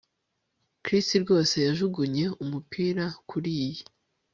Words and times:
Chris 0.83 1.07
rwose 1.23 1.55
yajugunye 1.67 2.25
umupira 2.43 3.05
kuriyi 3.29 3.81